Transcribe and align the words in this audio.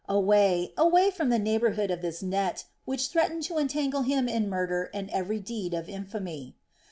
Away, 0.09 0.73
away 0.77 1.11
from 1.11 1.29
the 1.29 1.37
neighborhood 1.37 1.91
of 1.91 2.01
this 2.01 2.23
net, 2.23 2.65
which 2.85 3.09
threatened 3.09 3.43
to 3.43 3.59
entangle 3.59 4.01
him 4.01 4.27
in 4.27 4.49
murder 4.49 4.89
and 4.95 5.11
every 5.11 5.39
deed 5.39 5.75
of 5.75 5.87
infamy. 5.87 6.55